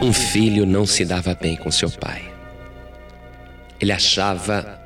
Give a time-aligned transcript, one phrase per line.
[0.00, 2.32] Um filho não se dava bem com seu pai.
[3.80, 4.80] Ele achava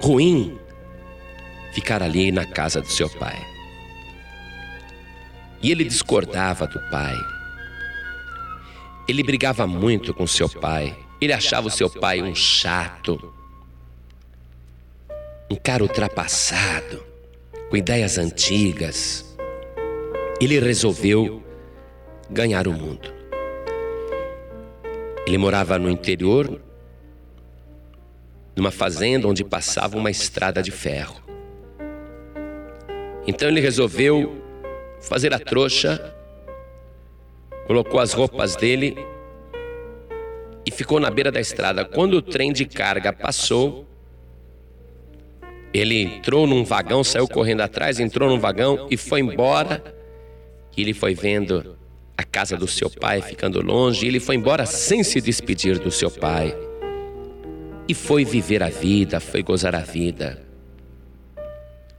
[0.00, 0.58] ruim
[1.72, 3.36] ficar ali na casa do seu pai.
[5.62, 7.16] E ele discordava do pai.
[9.08, 10.96] Ele brigava muito com seu pai.
[11.20, 13.32] Ele achava o seu pai um chato,
[15.50, 17.02] um cara ultrapassado,
[17.70, 19.24] com ideias antigas.
[20.40, 21.42] Ele resolveu
[22.30, 23.23] ganhar o mundo.
[25.26, 26.60] Ele morava no interior,
[28.54, 31.22] numa fazenda onde passava uma estrada de ferro.
[33.26, 34.42] Então ele resolveu
[35.00, 36.14] fazer a trouxa,
[37.66, 38.96] colocou as roupas dele
[40.66, 41.84] e ficou na beira da estrada.
[41.84, 43.86] Quando o trem de carga passou,
[45.72, 49.82] ele entrou num vagão, saiu correndo atrás, entrou num vagão e foi embora.
[50.76, 51.76] E ele foi vendo
[52.16, 56.10] a casa do seu pai ficando longe, ele foi embora sem se despedir do seu
[56.10, 56.56] pai.
[57.88, 60.42] E foi viver a vida, foi gozar a vida.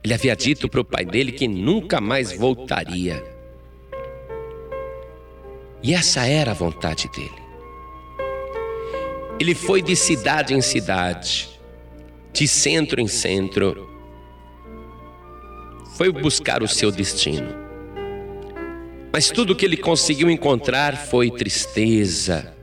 [0.04, 3.24] Ele havia dito para o pai dele que nunca mais voltaria.
[5.82, 7.46] E essa era a vontade dele.
[9.40, 11.50] Ele foi de cidade em cidade,
[12.32, 13.90] de centro em centro,
[15.98, 17.65] foi buscar o seu destino.
[19.16, 22.54] Mas tudo que ele conseguiu encontrar foi tristeza,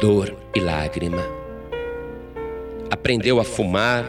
[0.00, 1.22] dor e lágrima.
[2.90, 4.04] Aprendeu a fumar,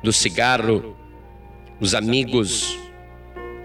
[0.00, 0.96] do cigarro,
[1.80, 2.78] os amigos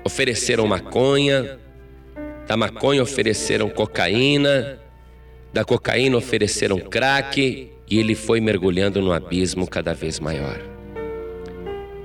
[0.04, 1.60] ofereceram maconha,
[2.48, 4.80] da maconha ofereceram cocaína,
[5.54, 10.60] da cocaína ofereceram crack e ele foi mergulhando no abismo cada vez maior.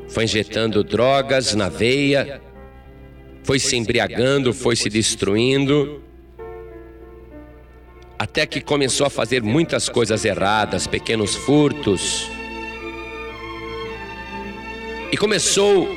[0.09, 2.43] Foi injetando drogas na veia,
[3.43, 6.03] foi se embriagando, foi se destruindo,
[8.19, 12.29] até que começou a fazer muitas coisas erradas, pequenos furtos,
[15.13, 15.89] e começou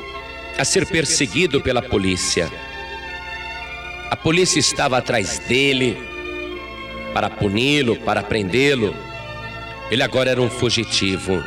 [0.57, 2.49] a ser perseguido pela polícia.
[4.09, 5.97] A polícia estava atrás dele
[7.13, 8.95] para puni-lo, para prendê-lo.
[9.89, 11.43] Ele agora era um fugitivo,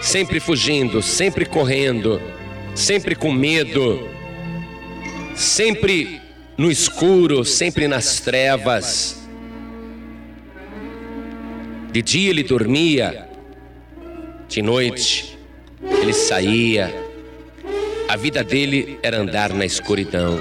[0.00, 2.20] sempre fugindo, sempre correndo,
[2.74, 4.08] sempre com medo
[5.34, 6.20] sempre
[6.56, 9.22] no escuro, sempre nas trevas.
[11.90, 13.28] De dia ele dormia,
[14.48, 15.38] de noite
[16.00, 16.92] ele saía.
[18.08, 20.38] A vida dele era andar na escuridão.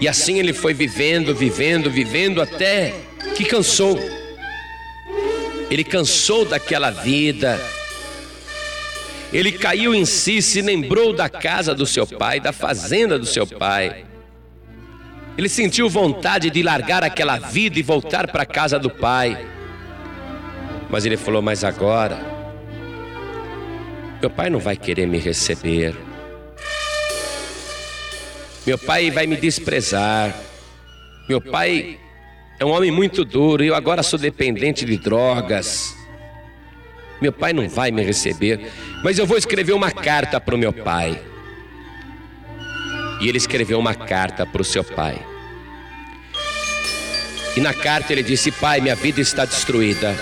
[0.00, 2.94] E assim ele foi vivendo, vivendo, vivendo até
[3.36, 3.98] que cansou.
[5.70, 7.58] Ele cansou daquela vida
[9.34, 13.44] ele caiu em si, se lembrou da casa do seu pai, da fazenda do seu
[13.44, 14.04] pai.
[15.36, 19.44] Ele sentiu vontade de largar aquela vida e voltar para a casa do pai.
[20.88, 22.16] Mas ele falou: Mas agora,
[24.20, 25.96] meu pai não vai querer me receber.
[28.64, 30.32] Meu pai vai me desprezar.
[31.28, 31.98] Meu pai
[32.60, 35.93] é um homem muito duro e eu agora sou dependente de drogas.
[37.20, 38.70] Meu pai não vai me receber,
[39.02, 41.20] mas eu vou escrever uma carta para o meu pai.
[43.20, 45.24] E ele escreveu uma carta para o seu pai.
[47.56, 50.14] E na carta ele disse: Pai, minha vida está destruída.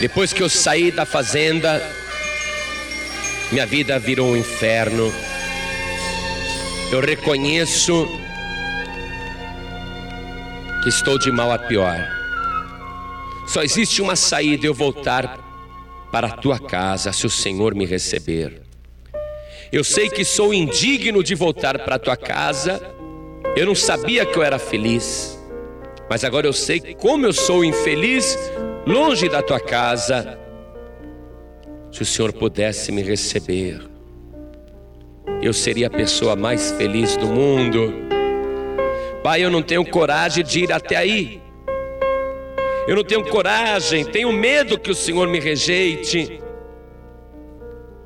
[0.00, 1.82] Depois que eu saí da fazenda,
[3.50, 5.12] minha vida virou um inferno.
[6.92, 8.06] Eu reconheço
[10.82, 12.15] que estou de mal a pior.
[13.46, 15.44] Só existe uma saída: eu voltar
[16.10, 18.62] para a tua casa, se o Senhor me receber.
[19.72, 22.80] Eu sei que sou indigno de voltar para a tua casa.
[23.56, 25.38] Eu não sabia que eu era feliz,
[26.10, 28.38] mas agora eu sei como eu sou infeliz
[28.86, 30.38] longe da tua casa.
[31.90, 33.80] Se o Senhor pudesse me receber,
[35.40, 37.94] eu seria a pessoa mais feliz do mundo.
[39.22, 41.40] Pai, eu não tenho coragem de ir até aí.
[42.86, 46.40] Eu não tenho coragem, tenho medo que o Senhor me rejeite.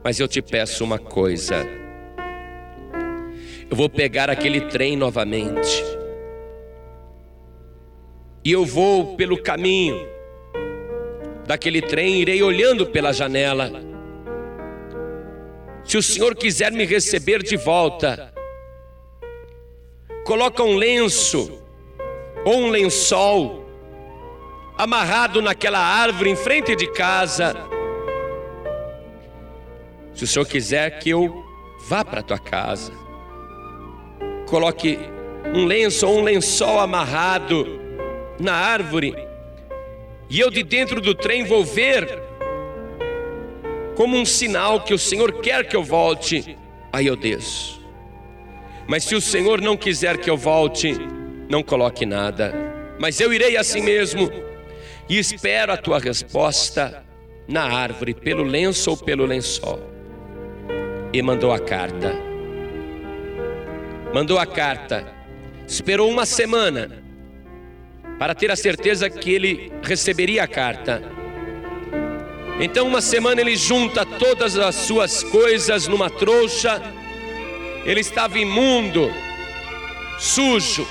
[0.02, 1.66] Mas eu te peço uma coisa.
[3.68, 5.84] Eu vou pegar aquele trem novamente.
[8.42, 10.08] E eu vou pelo caminho
[11.46, 13.70] daquele trem, irei olhando pela janela.
[15.84, 18.32] Se o Senhor quiser me receber de volta,
[20.24, 21.62] coloca um lenço
[22.46, 23.59] ou um lençol
[24.80, 27.54] amarrado naquela árvore em frente de casa.
[30.14, 31.44] Se o Senhor quiser que eu
[31.86, 32.92] vá para a tua casa,
[34.48, 34.98] coloque
[35.54, 37.78] um lenço ou um lençol amarrado
[38.38, 39.14] na árvore,
[40.30, 42.18] e eu de dentro do trem vou ver
[43.96, 46.56] como um sinal que o Senhor quer que eu volte,
[46.90, 47.84] aí eu desço.
[48.88, 50.96] Mas se o Senhor não quiser que eu volte,
[51.50, 52.54] não coloque nada.
[52.98, 54.48] Mas eu irei assim mesmo
[55.10, 57.04] e espero a tua resposta
[57.48, 59.80] na árvore, pelo lenço ou pelo lençol.
[61.12, 62.14] E mandou a carta.
[64.14, 65.12] Mandou a carta.
[65.66, 67.02] Esperou uma semana
[68.20, 71.02] para ter a certeza que ele receberia a carta.
[72.60, 76.80] Então, uma semana ele junta todas as suas coisas numa trouxa.
[77.84, 79.12] Ele estava imundo,
[80.20, 80.86] sujo,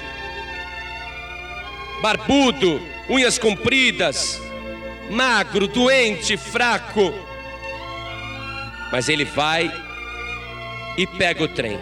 [2.01, 4.41] barbudo, unhas compridas,
[5.09, 7.13] magro, doente, fraco.
[8.91, 9.71] Mas ele vai
[10.97, 11.79] e pega o trem.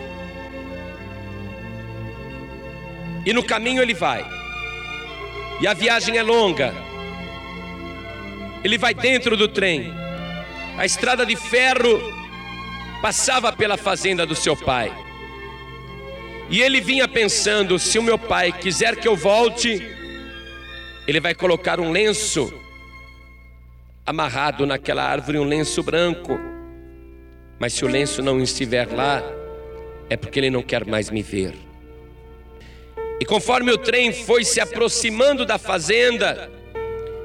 [3.26, 4.26] E no caminho ele vai.
[5.60, 6.74] E a viagem é longa.
[8.64, 9.94] Ele vai dentro do trem.
[10.78, 12.00] A estrada de ferro
[13.02, 14.94] passava pela fazenda do seu pai.
[16.50, 19.97] E ele vinha pensando: se o meu pai quiser que eu volte,
[21.08, 22.54] ele vai colocar um lenço
[24.06, 26.38] amarrado naquela árvore, um lenço branco.
[27.58, 29.24] Mas se o lenço não estiver lá,
[30.10, 31.54] é porque ele não quer mais me ver.
[33.22, 36.52] E conforme o trem foi se aproximando da fazenda,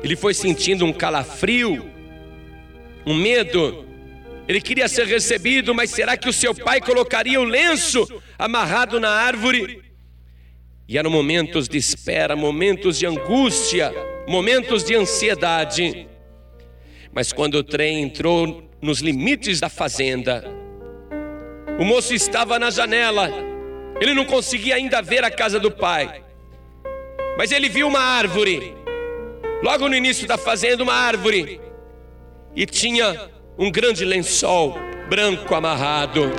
[0.02, 1.90] ele foi sentindo um calafrio,
[3.05, 3.84] um medo.
[4.46, 8.08] Ele queria ser recebido, mas será que o seu pai colocaria o lenço
[8.38, 9.81] amarrado na árvore?
[10.88, 13.93] E eram momentos de espera, momentos de angústia,
[14.26, 16.08] momentos de ansiedade.
[17.12, 20.44] Mas quando o trem entrou nos limites da fazenda,
[21.79, 23.31] o moço estava na janela,
[24.00, 26.23] ele não conseguia ainda ver a casa do pai,
[27.38, 28.75] mas ele viu uma árvore,
[29.62, 31.61] logo no início da fazenda, uma árvore,
[32.56, 34.76] e tinha um grande lençol
[35.08, 36.31] branco amarrado.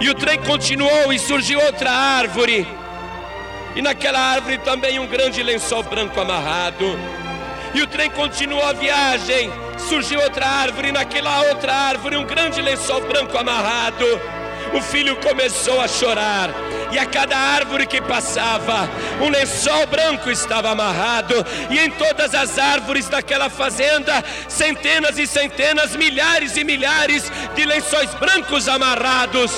[0.00, 2.66] E o trem continuou e surgiu outra árvore
[3.74, 6.98] e naquela árvore também um grande lençol branco amarrado.
[7.72, 9.50] E o trem continuou a viagem.
[9.88, 14.04] Surgiu outra árvore, e naquela outra árvore um grande lençol branco amarrado.
[14.74, 16.50] O filho começou a chorar,
[16.92, 18.88] e a cada árvore que passava,
[19.20, 21.34] um lençol branco estava amarrado,
[21.70, 28.12] e em todas as árvores daquela fazenda, centenas e centenas, milhares e milhares de lençóis
[28.14, 29.50] brancos amarrados.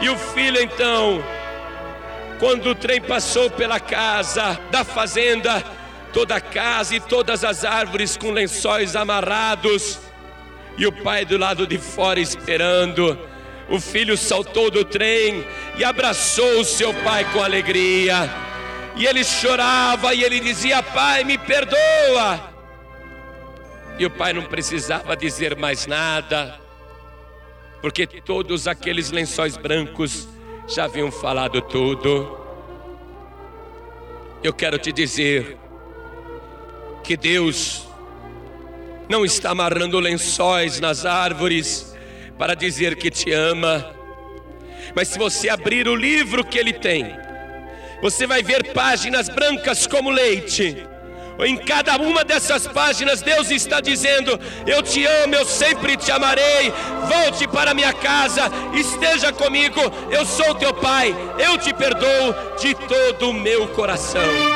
[0.00, 1.22] E o filho então
[2.38, 5.62] quando o trem passou pela casa da fazenda,
[6.12, 9.98] toda a casa e todas as árvores com lençóis amarrados,
[10.76, 13.18] e o pai do lado de fora esperando.
[13.68, 15.44] O filho saltou do trem
[15.76, 18.30] e abraçou o seu pai com alegria.
[18.94, 22.54] E ele chorava e ele dizia: Pai, me perdoa.
[23.98, 26.60] E o pai não precisava dizer mais nada,
[27.80, 30.28] porque todos aqueles lençóis brancos
[30.66, 32.38] já haviam falado tudo.
[34.42, 35.56] Eu quero te dizer
[37.02, 37.86] que Deus
[39.08, 41.96] não está amarrando lençóis nas árvores
[42.36, 43.94] para dizer que te ama,
[44.94, 47.06] mas se você abrir o livro que Ele tem,
[48.02, 50.76] você vai ver páginas brancas como leite
[51.44, 56.72] em cada uma dessas páginas, Deus está dizendo: Eu te amo, eu sempre te amarei.
[57.08, 59.80] Volte para minha casa, esteja comigo.
[60.10, 64.55] Eu sou teu pai, eu te perdoo de todo o meu coração.